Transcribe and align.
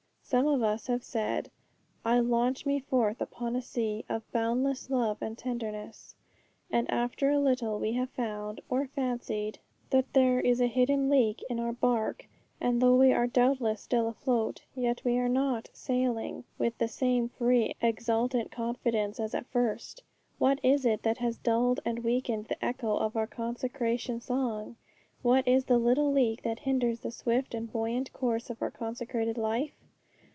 Some 0.31 0.47
of 0.47 0.63
us 0.63 0.87
have 0.87 1.03
said: 1.03 1.51
'I 2.05 2.21
launch 2.21 2.65
me 2.65 2.79
forth 2.79 3.19
upon 3.19 3.53
a 3.53 3.61
sea 3.61 4.05
Of 4.07 4.31
boundless 4.31 4.89
love 4.89 5.17
and 5.21 5.37
tenderness;' 5.37 6.15
and 6.71 6.89
after 6.89 7.31
a 7.31 7.39
little 7.41 7.77
we 7.77 7.91
have 7.93 8.11
found, 8.11 8.61
or 8.69 8.87
fancied, 8.87 9.59
that 9.89 10.13
there 10.13 10.39
is 10.39 10.61
a 10.61 10.67
hidden 10.67 11.09
leak 11.09 11.43
in 11.49 11.59
our 11.59 11.73
barque, 11.73 12.27
and 12.61 12.81
though 12.81 12.95
we 12.95 13.11
are 13.11 13.27
doubtless 13.27 13.81
still 13.81 14.07
afloat, 14.07 14.61
yet 14.73 15.03
we 15.03 15.17
are 15.17 15.27
not 15.27 15.69
sailing 15.73 16.45
with 16.57 16.77
the 16.77 16.87
same 16.87 17.27
free, 17.27 17.75
exultant 17.81 18.51
confidence 18.53 19.19
as 19.19 19.35
at 19.35 19.47
first. 19.51 20.01
What 20.39 20.61
is 20.63 20.85
it 20.85 21.03
that 21.03 21.17
has 21.17 21.39
dulled 21.39 21.81
and 21.83 22.05
weakened 22.05 22.45
the 22.45 22.63
echo 22.63 22.95
of 22.95 23.17
our 23.17 23.27
consecration 23.27 24.21
song? 24.21 24.77
what 25.23 25.45
is 25.45 25.65
the 25.65 25.77
little 25.77 26.09
leak 26.09 26.43
that 26.43 26.59
hinders 26.59 27.01
the 27.01 27.11
swift 27.11 27.53
and 27.53 27.69
buoyant 27.69 28.13
course 28.13 28.49
of 28.49 28.61
our 28.61 28.71
consecrated 28.71 29.37
life? 29.37 29.73